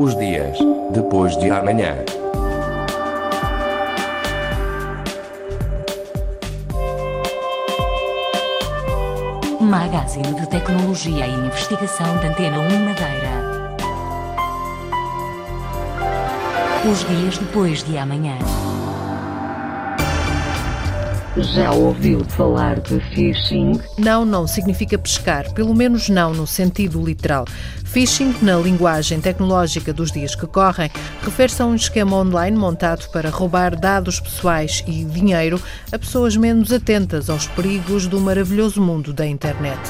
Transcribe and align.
Os 0.00 0.16
dias 0.16 0.56
depois 0.94 1.36
de 1.36 1.50
amanhã. 1.50 1.94
Magazine 9.60 10.32
de 10.40 10.48
Tecnologia 10.48 11.26
e 11.26 11.34
Investigação 11.34 12.16
da 12.16 12.28
Antena 12.28 12.60
1 12.60 12.62
Madeira. 12.82 13.76
Os 16.90 17.06
dias 17.06 17.36
depois 17.36 17.84
de 17.84 17.98
amanhã. 17.98 18.38
Já 21.36 21.70
ouviu 21.72 22.24
falar 22.24 22.80
de 22.80 22.98
phishing? 23.14 23.80
Não, 23.96 24.24
não 24.24 24.46
significa 24.46 24.98
pescar, 24.98 25.52
pelo 25.52 25.74
menos 25.74 26.08
não 26.08 26.34
no 26.34 26.46
sentido 26.46 27.00
literal. 27.04 27.44
Phishing, 27.90 28.36
na 28.40 28.56
linguagem 28.56 29.20
tecnológica 29.20 29.92
dos 29.92 30.12
dias 30.12 30.36
que 30.36 30.46
correm, 30.46 30.88
refere-se 31.22 31.60
a 31.60 31.66
um 31.66 31.74
esquema 31.74 32.18
online 32.18 32.56
montado 32.56 33.10
para 33.10 33.30
roubar 33.30 33.74
dados 33.74 34.20
pessoais 34.20 34.84
e 34.86 35.04
dinheiro 35.04 35.60
a 35.90 35.98
pessoas 35.98 36.36
menos 36.36 36.72
atentas 36.72 37.28
aos 37.28 37.48
perigos 37.48 38.06
do 38.06 38.20
maravilhoso 38.20 38.80
mundo 38.80 39.12
da 39.12 39.26
internet. 39.26 39.80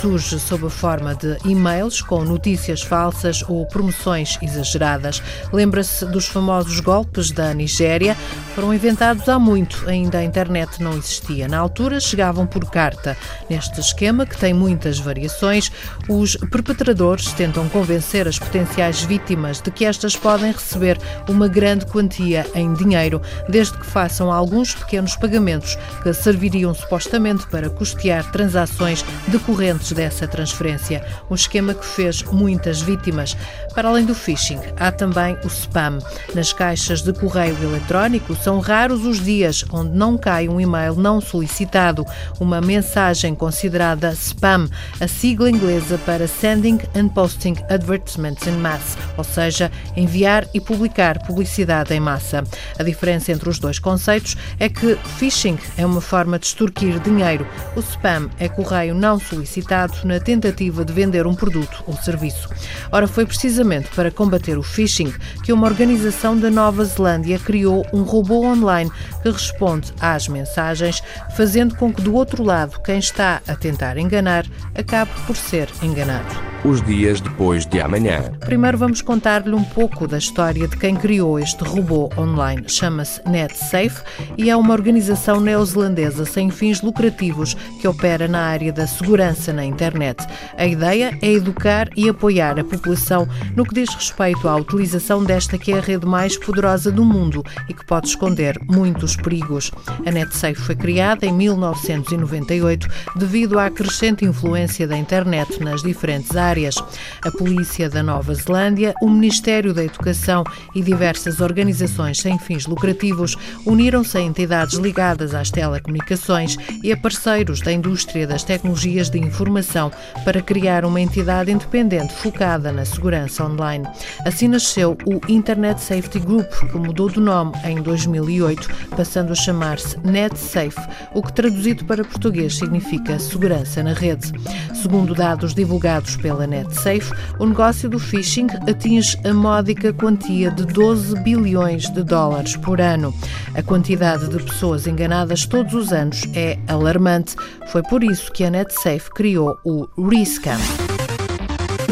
Surge 0.00 0.40
sob 0.40 0.68
a 0.68 0.70
forma 0.70 1.14
de 1.14 1.36
e-mails 1.44 2.00
com 2.00 2.24
notícias 2.24 2.80
falsas 2.80 3.44
ou 3.46 3.66
promoções 3.66 4.38
exageradas. 4.40 5.22
Lembra-se 5.52 6.06
dos 6.06 6.26
famosos 6.26 6.80
golpes 6.80 7.30
da 7.30 7.52
Nigéria? 7.52 8.16
Foram 8.54 8.72
inventados 8.72 9.28
há 9.28 9.38
muito, 9.38 9.86
ainda 9.86 10.16
a 10.16 10.24
internet 10.24 10.82
não 10.82 10.96
existia. 10.96 11.46
Na 11.46 11.58
altura 11.58 12.00
chegavam 12.00 12.46
por 12.46 12.64
carta. 12.70 13.14
Neste 13.50 13.80
esquema, 13.80 14.24
que 14.24 14.38
tem 14.38 14.54
muitas 14.54 14.98
variações, 14.98 15.70
os 16.08 16.36
perpetradores 16.50 17.34
tentam 17.34 17.49
tentam 17.50 17.68
convencer 17.68 18.28
as 18.28 18.38
potenciais 18.38 19.02
vítimas 19.02 19.60
de 19.60 19.72
que 19.72 19.84
estas 19.84 20.14
podem 20.14 20.52
receber 20.52 20.96
uma 21.28 21.48
grande 21.48 21.84
quantia 21.84 22.46
em 22.54 22.72
dinheiro, 22.74 23.20
desde 23.48 23.76
que 23.76 23.86
façam 23.86 24.30
alguns 24.30 24.72
pequenos 24.72 25.16
pagamentos 25.16 25.76
que 26.00 26.12
serviriam 26.12 26.72
supostamente 26.72 27.48
para 27.48 27.68
custear 27.68 28.30
transações 28.30 29.04
decorrentes 29.26 29.90
dessa 29.90 30.28
transferência. 30.28 31.04
Um 31.28 31.34
esquema 31.34 31.74
que 31.74 31.84
fez 31.84 32.22
muitas 32.22 32.80
vítimas. 32.82 33.36
Para 33.74 33.88
além 33.88 34.04
do 34.04 34.14
phishing, 34.14 34.60
há 34.78 34.92
também 34.92 35.36
o 35.42 35.48
spam. 35.48 35.98
Nas 36.32 36.52
caixas 36.52 37.02
de 37.02 37.12
correio 37.12 37.56
eletrónico, 37.60 38.36
são 38.36 38.60
raros 38.60 39.04
os 39.04 39.18
dias 39.18 39.64
onde 39.72 39.90
não 39.90 40.16
cai 40.16 40.48
um 40.48 40.60
e-mail 40.60 40.94
não 40.94 41.20
solicitado, 41.20 42.06
uma 42.38 42.60
mensagem 42.60 43.34
considerada 43.34 44.12
spam, 44.12 44.68
a 45.00 45.08
sigla 45.08 45.50
inglesa 45.50 45.98
para 46.06 46.28
Sending 46.28 46.78
and 46.94 47.08
Posting 47.08 47.39
posting 47.40 47.56
advertisements 47.70 48.46
in 48.46 48.58
mass, 48.58 48.98
ou 49.16 49.24
seja, 49.24 49.70
enviar 49.96 50.46
e 50.52 50.60
publicar 50.60 51.18
publicidade 51.26 51.94
em 51.94 52.00
massa. 52.00 52.44
A 52.78 52.82
diferença 52.82 53.32
entre 53.32 53.48
os 53.48 53.58
dois 53.58 53.78
conceitos 53.78 54.36
é 54.58 54.68
que 54.68 54.96
phishing 55.18 55.58
é 55.76 55.86
uma 55.86 56.00
forma 56.00 56.38
de 56.38 56.46
extorquir 56.46 57.00
dinheiro, 57.00 57.46
o 57.74 57.80
spam 57.80 58.28
é 58.38 58.48
correio 58.48 58.94
não 58.94 59.18
solicitado 59.18 59.94
na 60.04 60.20
tentativa 60.20 60.84
de 60.84 60.92
vender 60.92 61.26
um 61.26 61.34
produto 61.34 61.82
ou 61.86 61.94
serviço. 61.94 62.48
Ora, 62.92 63.08
foi 63.08 63.24
precisamente 63.24 63.88
para 63.94 64.10
combater 64.10 64.58
o 64.58 64.62
phishing 64.62 65.12
que 65.42 65.52
uma 65.52 65.66
organização 65.66 66.36
da 66.36 66.50
Nova 66.50 66.84
Zelândia 66.84 67.38
criou 67.38 67.86
um 67.92 68.02
robô 68.02 68.44
online 68.44 68.90
que 69.22 69.30
responde 69.30 69.92
às 70.00 70.28
mensagens, 70.28 71.02
fazendo 71.34 71.74
com 71.76 71.92
que 71.92 72.02
do 72.02 72.14
outro 72.14 72.42
lado 72.42 72.80
quem 72.82 72.98
está 72.98 73.40
a 73.48 73.56
tentar 73.56 73.96
enganar 73.96 74.44
acabe 74.74 75.10
por 75.26 75.36
ser 75.36 75.68
enganado 75.82 76.50
os 76.64 76.82
dias 76.82 77.20
depois 77.30 77.64
de 77.64 77.80
amanhã. 77.80 78.32
Primeiro 78.40 78.76
vamos 78.76 79.00
contar-lhe 79.00 79.54
um 79.54 79.62
pouco 79.62 80.06
da 80.06 80.18
história 80.18 80.66
de 80.66 80.76
quem 80.76 80.96
criou 80.96 81.38
este 81.38 81.62
robô 81.62 82.10
online. 82.18 82.64
Chama-se 82.68 83.20
NetSafe 83.26 84.02
e 84.36 84.50
é 84.50 84.56
uma 84.56 84.74
organização 84.74 85.40
neozelandesa 85.40 86.24
sem 86.24 86.50
fins 86.50 86.82
lucrativos 86.82 87.54
que 87.80 87.86
opera 87.86 88.26
na 88.26 88.40
área 88.40 88.72
da 88.72 88.86
segurança 88.86 89.52
na 89.52 89.64
internet. 89.64 90.26
A 90.56 90.66
ideia 90.66 91.16
é 91.22 91.32
educar 91.32 91.88
e 91.96 92.08
apoiar 92.08 92.58
a 92.58 92.64
população 92.64 93.28
no 93.54 93.64
que 93.64 93.74
diz 93.74 93.94
respeito 93.94 94.48
à 94.48 94.56
utilização 94.56 95.22
desta 95.22 95.56
que 95.56 95.72
é 95.72 95.78
a 95.78 95.80
rede 95.80 96.06
mais 96.06 96.36
poderosa 96.36 96.90
do 96.90 97.04
mundo 97.04 97.44
e 97.68 97.74
que 97.74 97.86
pode 97.86 98.08
esconder 98.08 98.58
muitos 98.68 99.14
perigos. 99.16 99.70
A 100.04 100.10
NetSafe 100.10 100.56
foi 100.56 100.74
criada 100.74 101.24
em 101.24 101.32
1998 101.32 102.88
devido 103.16 103.58
à 103.58 103.70
crescente 103.70 104.24
influência 104.24 104.86
da 104.86 104.96
internet 104.96 105.62
nas 105.62 105.82
diferentes 105.82 106.36
áreas. 106.36 106.74
A 107.22 107.30
Polícia 107.30 107.88
da 107.90 108.02
Nova 108.02 108.34
Zelândia, 108.34 108.94
o 109.02 109.08
Ministério 109.08 109.74
da 109.74 109.84
Educação 109.84 110.42
e 110.74 110.80
diversas 110.80 111.40
organizações 111.40 112.18
sem 112.18 112.38
fins 112.38 112.66
lucrativos 112.66 113.36
uniram-se 113.66 114.16
a 114.16 114.22
entidades 114.22 114.78
ligadas 114.78 115.34
às 115.34 115.50
telecomunicações 115.50 116.56
e 116.82 116.90
a 116.90 116.96
parceiros 116.96 117.60
da 117.60 117.72
indústria 117.72 118.26
das 118.26 118.42
tecnologias 118.42 119.10
de 119.10 119.18
informação 119.18 119.90
para 120.24 120.40
criar 120.40 120.84
uma 120.84 121.00
entidade 121.00 121.50
independente 121.50 122.14
focada 122.14 122.72
na 122.72 122.86
segurança 122.86 123.44
online. 123.44 123.86
Assim 124.24 124.48
nasceu 124.48 124.96
o 125.04 125.20
Internet 125.30 125.80
Safety 125.80 126.20
Group, 126.20 126.50
que 126.70 126.78
mudou 126.78 127.10
de 127.10 127.20
nome 127.20 127.52
em 127.64 127.82
2008, 127.82 128.68
passando 128.96 129.32
a 129.32 129.36
chamar-se 129.36 129.98
NetSafe, 130.00 130.80
o 131.14 131.22
que 131.22 131.32
traduzido 131.32 131.84
para 131.84 132.04
português 132.04 132.56
significa 132.56 133.18
segurança 133.18 133.82
na 133.82 133.92
rede. 133.92 134.32
Segundo 134.74 135.14
dados 135.14 135.54
divulgados 135.54 136.16
pela 136.16 136.46
NetSafe, 136.46 137.09
o 137.38 137.46
negócio 137.46 137.88
do 137.88 137.98
phishing 137.98 138.46
atinge 138.68 139.16
a 139.24 139.32
módica 139.32 139.92
quantia 139.92 140.50
de 140.50 140.64
12 140.66 141.20
bilhões 141.20 141.88
de 141.90 142.02
dólares 142.02 142.56
por 142.56 142.80
ano. 142.80 143.14
A 143.54 143.62
quantidade 143.62 144.28
de 144.28 144.42
pessoas 144.42 144.86
enganadas 144.86 145.46
todos 145.46 145.74
os 145.74 145.92
anos 145.92 146.22
é 146.34 146.58
alarmante. 146.68 147.36
Foi 147.68 147.82
por 147.82 148.02
isso 148.02 148.32
que 148.32 148.44
a 148.44 148.50
NetSafe 148.50 149.10
criou 149.10 149.58
o 149.64 149.86
Rescam. 150.08 150.58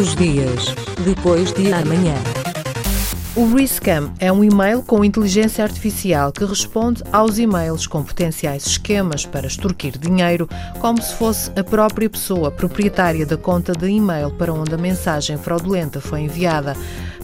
Os 0.00 0.14
dias 0.14 0.74
depois 1.04 1.52
de 1.52 1.72
amanhã. 1.72 2.14
O 3.38 3.54
Rescam 3.54 4.12
é 4.18 4.32
um 4.32 4.42
e-mail 4.42 4.82
com 4.82 5.04
inteligência 5.04 5.62
artificial 5.62 6.32
que 6.32 6.44
responde 6.44 7.04
aos 7.12 7.38
e-mails 7.38 7.86
com 7.86 8.02
potenciais 8.02 8.66
esquemas 8.66 9.24
para 9.24 9.46
extorquir 9.46 9.96
dinheiro, 9.96 10.48
como 10.80 11.00
se 11.00 11.14
fosse 11.14 11.48
a 11.56 11.62
própria 11.62 12.10
pessoa 12.10 12.50
proprietária 12.50 13.24
da 13.24 13.36
conta 13.36 13.74
de 13.74 13.86
e-mail 13.86 14.32
para 14.32 14.52
onde 14.52 14.74
a 14.74 14.76
mensagem 14.76 15.38
fraudulenta 15.38 16.00
foi 16.00 16.22
enviada. 16.22 16.76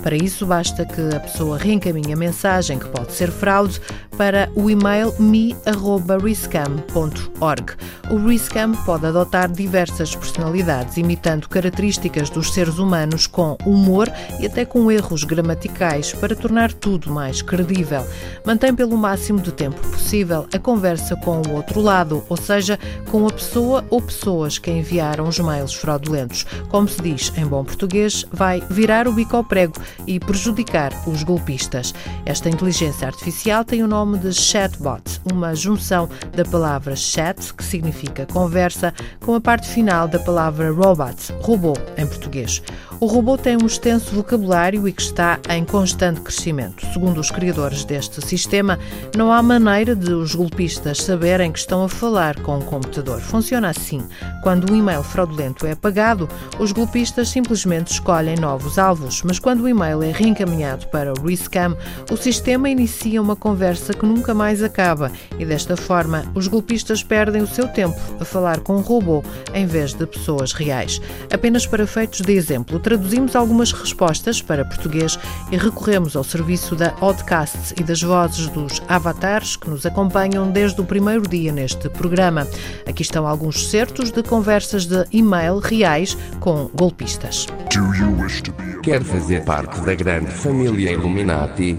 Para 0.04 0.16
isso, 0.16 0.44
basta 0.44 0.84
que 0.84 1.00
a 1.16 1.20
pessoa 1.20 1.56
reencaminhe 1.56 2.12
a 2.12 2.16
mensagem, 2.16 2.78
que 2.78 2.87
pode 2.88 3.15
ser 3.15 3.31
fraude, 3.31 3.81
para 4.19 4.50
o 4.54 4.69
e-mail 4.69 5.15
me.riscam.org. 5.19 7.72
O 8.10 8.28
Riscam 8.28 8.72
pode 8.84 9.06
adotar 9.06 9.50
diversas 9.50 10.14
personalidades, 10.14 10.98
imitando 10.98 11.48
características 11.48 12.28
dos 12.28 12.53
seres 12.53 12.78
humanos 12.78 13.26
com 13.26 13.56
humor 13.64 14.12
e 14.38 14.47
até 14.47 14.66
com 14.66 14.93
erros 14.93 15.25
gramaticais, 15.25 16.12
para 16.12 16.37
tornar 16.37 16.70
tudo 16.70 17.10
mais 17.10 17.41
credível. 17.41 18.06
Mantém 18.44 18.75
pelo 18.75 18.98
máximo 18.98 19.41
de 19.41 19.53
tempo 19.53 19.81
possível 19.88 20.47
a 20.53 20.59
conversa 20.59 21.16
com 21.16 21.41
o 21.41 21.53
outro 21.53 21.81
lado, 21.81 22.22
ou 22.28 22.37
seja, 22.37 22.78
com 23.10 23.26
a 23.26 23.32
pessoa 23.32 23.82
ou 23.88 24.03
pessoas 24.03 24.59
que 24.59 24.70
enviaram 24.70 25.26
os 25.26 25.38
mails 25.38 25.72
fraudulentos. 25.72 26.44
Como 26.69 26.87
se 26.87 27.00
diz 27.00 27.32
em 27.38 27.47
bom 27.47 27.64
português, 27.64 28.26
vai 28.31 28.62
virar 28.69 29.09
o 29.09 29.14
bico 29.14 29.34
ao 29.34 29.44
prego 29.44 29.72
e 30.06 30.19
prejudicar 30.19 30.93
os 31.06 31.22
golpistas. 31.22 31.94
Esta 32.25 32.49
inteligência 32.49 33.06
artificial 33.06 33.65
tem 33.65 33.82
o 33.82 33.88
nome 33.88 34.19
de 34.19 34.32
chatbot, 34.32 35.21
uma 35.32 35.55
junção 35.55 36.09
da 36.34 36.44
palavra 36.44 36.97
chat, 36.97 37.53
que 37.55 37.65
significa 37.65 38.27
conversa, 38.27 38.93
com 39.25 39.34
a 39.34 39.41
parte 39.41 39.69
final 39.69 40.06
da 40.09 40.19
palavra 40.19 40.71
robot, 40.72 41.32
robô 41.41 41.75
em 41.96 42.06
português. 42.06 42.62
O 43.00 43.06
robô 43.06 43.37
tem 43.37 43.56
um 43.61 43.67
extenso 43.67 44.14
vocabulário 44.14 44.88
e 44.88 44.93
que 44.93 45.02
está 45.02 45.38
em 45.50 45.64
constante 45.64 46.20
crescimento. 46.20 46.87
Segundo 46.93 47.20
os 47.20 47.31
criadores 47.31 47.85
deste 47.85 48.25
sistema, 48.25 48.79
não 49.17 49.32
há 49.32 49.43
maneira 49.43 49.94
de 49.94 50.12
os 50.12 50.35
golpistas 50.35 51.02
saberem 51.02 51.52
que 51.52 51.58
estão 51.58 51.85
a 51.85 51.88
falar 51.88 52.41
com 52.41 52.56
o 52.56 52.64
computador. 52.64 53.20
Funciona 53.20 53.69
assim: 53.69 54.02
quando 54.43 54.73
um 54.73 54.76
e-mail 54.76 55.02
fraudulento 55.02 55.67
é 55.67 55.73
apagado, 55.73 56.29
os 56.58 56.73
golpistas 56.73 57.29
simplesmente 57.29 57.93
escolhem 57.93 58.37
novos 58.37 58.79
alvos, 58.79 59.23
mas 59.23 59.38
quando 59.38 59.64
o 59.64 59.69
e-mail 59.69 59.83
é 59.86 60.12
reencaminhado 60.12 60.86
para 60.88 61.12
o 61.12 61.26
Rescam, 61.26 61.76
o 62.10 62.16
sistema 62.16 62.69
inicia 62.69 63.20
uma 63.20 63.36
conversa 63.36 63.92
que 63.92 64.06
nunca 64.06 64.34
mais 64.34 64.62
acaba 64.62 65.10
e 65.38 65.44
desta 65.44 65.76
forma 65.76 66.25
os 66.34 66.46
golpistas 66.46 67.02
perdem 67.02 67.42
o 67.42 67.46
seu 67.46 67.69
tempo 67.69 67.98
a 68.20 68.25
falar 68.25 68.60
com 68.60 68.76
um 68.76 68.81
robô 68.81 69.22
em 69.52 69.66
vez 69.66 69.94
de 69.94 70.06
pessoas 70.06 70.52
reais. 70.52 71.00
Apenas 71.32 71.66
para 71.66 71.86
feitos 71.86 72.20
de 72.20 72.32
exemplo, 72.32 72.78
traduzimos 72.78 73.36
algumas 73.36 73.72
respostas 73.72 74.40
para 74.40 74.64
português 74.64 75.19
e 75.50 75.56
recorremos 75.56 76.16
ao 76.16 76.25
serviço 76.25 76.75
da 76.75 76.94
Oddcasts 77.00 77.72
e 77.78 77.82
das 77.82 78.02
vozes 78.02 78.48
dos 78.48 78.82
avatares 78.88 79.56
que 79.56 79.70
nos 79.70 79.84
acompanham 79.84 80.50
desde 80.50 80.81
o 80.81 80.84
primeiro 80.84 81.28
dia 81.28 81.52
neste 81.52 81.88
programa. 81.88 82.46
Aqui 82.86 83.02
estão 83.02 83.26
alguns 83.26 83.69
certos 83.69 84.10
de 84.10 84.22
conversas 84.22 84.86
de 84.86 85.04
e-mail 85.12 85.58
reais 85.58 86.16
com 86.40 86.70
golpistas. 86.75 87.46
Do 87.72 87.94
you 87.94 88.10
wish 88.20 88.42
to 88.42 88.52
be 88.52 88.74
Quer 88.84 89.02
fazer 89.02 89.42
parte 89.46 89.81
da 89.81 89.94
grande 89.94 90.31
família 90.31 90.92
Illuminati? 90.92 91.78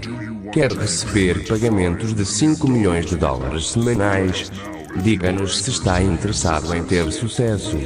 Quer 0.52 0.72
receber 0.72 1.46
pagamentos 1.46 2.12
de 2.12 2.24
5 2.24 2.68
milhões 2.68 3.06
de 3.06 3.16
dólares 3.16 3.70
semanais? 3.70 4.50
Diga-nos 4.96 5.62
se 5.62 5.70
está 5.70 6.02
interessado 6.02 6.74
em 6.74 6.82
ter 6.84 7.10
sucesso. 7.12 7.78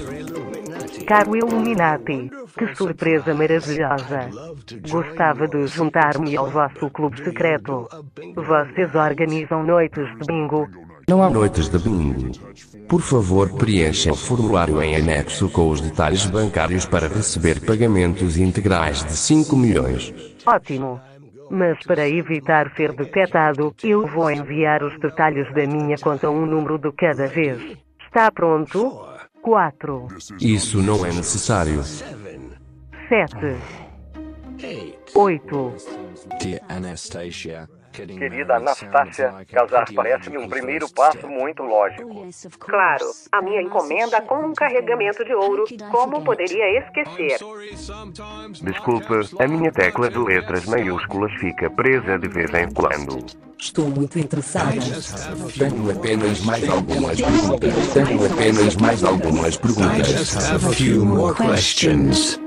Caro 1.06 1.36
Illuminati, 1.36 2.30
que 2.56 2.74
surpresa 2.74 3.34
maravilhosa! 3.34 4.30
Gostava 4.88 5.46
de 5.46 5.66
juntar-me 5.66 6.34
ao 6.36 6.48
vosso 6.48 6.88
clube 6.88 7.22
secreto. 7.22 7.86
Vocês 8.34 8.94
organizam 8.94 9.62
noites 9.64 10.08
de 10.18 10.26
bingo. 10.26 10.66
Não 11.10 11.24
há 11.24 11.28
noites 11.28 11.68
de 11.68 11.76
bingo. 11.76 12.30
Por 12.88 13.00
favor, 13.00 13.52
preencha 13.54 14.12
o 14.12 14.14
formulário 14.14 14.80
em 14.80 14.94
anexo 14.94 15.50
com 15.50 15.68
os 15.68 15.80
detalhes 15.80 16.24
bancários 16.26 16.86
para 16.86 17.08
receber 17.08 17.60
pagamentos 17.66 18.38
integrais 18.38 19.02
de 19.04 19.16
5 19.16 19.56
milhões. 19.56 20.14
Ótimo! 20.46 21.00
Mas 21.50 21.84
para 21.84 22.08
evitar 22.08 22.72
ser 22.76 22.92
detectado, 22.92 23.74
eu 23.82 24.06
vou 24.06 24.30
enviar 24.30 24.84
os 24.84 24.96
detalhes 25.00 25.52
da 25.52 25.66
minha 25.66 25.96
conta 25.98 26.30
um 26.30 26.46
número 26.46 26.78
de 26.78 26.92
cada 26.92 27.26
vez. 27.26 27.60
Está 28.06 28.30
pronto? 28.30 29.04
4, 29.42 30.06
Isso 30.40 30.80
não 30.80 31.04
é 31.04 31.08
necessário. 31.08 31.82
7, 33.08 33.56
8, 35.12 35.74
Dear 36.40 36.60
Anastasia, 36.68 37.68
Querida 37.92 38.56
Anastácia, 38.56 39.34
casar 39.50 39.86
parece-me 39.94 40.38
um 40.38 40.48
primeiro 40.48 40.88
passo 40.90 41.26
muito 41.26 41.62
lógico. 41.62 42.26
Claro, 42.58 43.06
a 43.32 43.42
minha 43.42 43.62
encomenda 43.62 44.20
com 44.22 44.46
um 44.46 44.54
carregamento 44.54 45.24
de 45.24 45.34
ouro. 45.34 45.64
Como 45.90 46.22
poderia 46.24 46.78
esquecer? 46.78 47.38
Desculpe, 48.62 49.14
a 49.38 49.48
minha 49.48 49.72
tecla 49.72 50.08
de 50.08 50.18
letras 50.18 50.66
maiúsculas 50.66 51.32
fica 51.40 51.68
presa 51.70 52.18
de 52.18 52.28
vez 52.28 52.52
em 52.54 52.70
quando. 52.72 53.24
Estou 53.58 53.88
muito 53.88 54.18
interessada. 54.18 54.72
Tenho 55.58 55.90
apenas 55.90 56.40
mais 56.40 56.68
algumas 56.68 57.20
perguntas. 57.20 57.92
Tenho 57.92 58.26
apenas 58.32 58.76
mais 58.76 59.04
algumas 59.04 59.56
perguntas. 59.56 60.50
have 60.50 60.64
a 60.64 60.72
few 60.72 61.04
more 61.04 61.34
questions. 61.34 62.40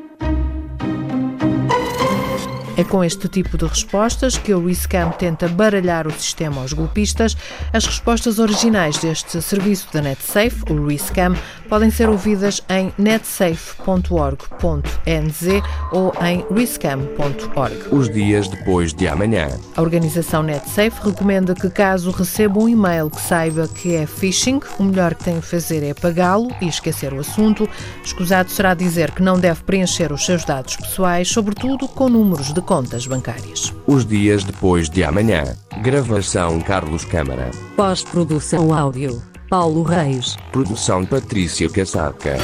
É 2.75 2.83
com 2.83 3.03
este 3.03 3.27
tipo 3.27 3.55
de 3.55 3.67
respostas 3.67 4.35
que 4.35 4.51
o 4.51 4.65
Riscam 4.65 5.11
tenta 5.11 5.47
baralhar 5.47 6.07
o 6.07 6.11
sistema 6.11 6.59
aos 6.59 6.73
golpistas. 6.73 7.37
As 7.71 7.85
respostas 7.85 8.39
originais 8.39 8.97
deste 8.97 9.39
serviço 9.43 9.89
da 9.93 10.01
NetSafe, 10.01 10.63
o 10.71 10.87
Riscam, 10.87 11.35
podem 11.69 11.91
ser 11.91 12.09
ouvidas 12.09 12.63
em 12.69 12.91
netsafe.org.nz 12.97 15.47
ou 15.91 16.11
em 16.25 16.43
riscam.org. 16.51 17.75
Os 17.91 18.09
dias 18.09 18.47
depois 18.47 18.91
de 18.91 19.07
amanhã. 19.07 19.49
A 19.75 19.81
organização 19.81 20.41
NetSafe 20.41 21.09
recomenda 21.09 21.53
que, 21.53 21.69
caso 21.69 22.09
receba 22.09 22.59
um 22.59 22.67
e-mail 22.67 23.07
que 23.07 23.21
saiba 23.21 23.67
que 23.67 23.93
é 23.93 24.07
phishing, 24.07 24.59
o 24.79 24.83
melhor 24.83 25.13
que 25.13 25.25
tem 25.25 25.37
a 25.37 25.43
fazer 25.43 25.83
é 25.83 25.91
apagá-lo 25.91 26.49
e 26.59 26.67
esquecer 26.67 27.13
o 27.13 27.19
assunto. 27.19 27.69
Escusado 28.03 28.49
será 28.49 28.73
dizer 28.73 29.11
que 29.11 29.21
não 29.21 29.39
deve 29.39 29.61
preencher 29.61 30.11
os 30.11 30.25
seus 30.25 30.43
dados 30.43 30.75
pessoais, 30.75 31.27
sobretudo 31.27 31.87
com 31.87 32.09
números 32.09 32.51
de 32.51 32.62
contas 32.63 33.05
bancárias. 33.05 33.73
Os 33.85 34.05
dias 34.05 34.43
depois 34.43 34.89
de 34.89 35.03
amanhã. 35.03 35.55
Gravação 35.81 36.59
Carlos 36.61 37.05
Câmara. 37.05 37.51
Pós-produção 37.75 38.73
áudio. 38.73 39.21
Paulo 39.49 39.83
Reis. 39.83 40.35
Produção 40.51 41.05
Patrícia 41.05 41.69
Casaca. 41.69 42.37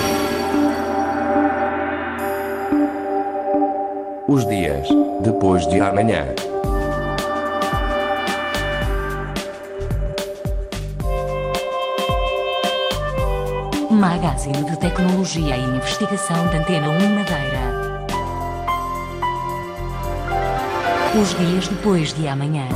Os 4.27 4.45
dias 4.45 4.87
depois 5.23 5.67
de 5.67 5.79
amanhã. 5.79 6.27
Magazine 13.89 14.63
de 14.63 14.77
Tecnologia 14.77 15.57
e 15.57 15.63
Investigação 15.75 16.47
da 16.47 16.59
Antena 16.59 16.89
1 16.89 17.15
Madeira. 17.15 17.88
Os 21.17 21.35
dias 21.39 21.67
depois 21.67 22.13
de 22.13 22.27
amanhã. 22.27 22.67